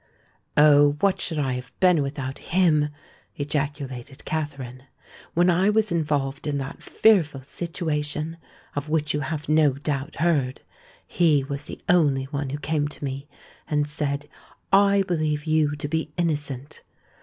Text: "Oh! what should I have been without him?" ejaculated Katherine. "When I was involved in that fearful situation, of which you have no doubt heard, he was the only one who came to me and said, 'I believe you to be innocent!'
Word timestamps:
"Oh! 0.57 0.93
what 0.99 1.21
should 1.21 1.37
I 1.37 1.53
have 1.53 1.71
been 1.79 2.01
without 2.01 2.39
him?" 2.39 2.89
ejaculated 3.35 4.25
Katherine. 4.25 4.81
"When 5.35 5.47
I 5.47 5.69
was 5.69 5.91
involved 5.91 6.47
in 6.47 6.57
that 6.57 6.81
fearful 6.81 7.43
situation, 7.43 8.37
of 8.75 8.89
which 8.89 9.13
you 9.13 9.19
have 9.19 9.47
no 9.47 9.73
doubt 9.73 10.15
heard, 10.15 10.61
he 11.05 11.43
was 11.43 11.65
the 11.65 11.79
only 11.87 12.23
one 12.23 12.49
who 12.49 12.57
came 12.57 12.87
to 12.87 13.05
me 13.05 13.27
and 13.67 13.87
said, 13.87 14.27
'I 14.73 15.03
believe 15.07 15.45
you 15.45 15.75
to 15.75 15.87
be 15.87 16.11
innocent!' 16.17 16.81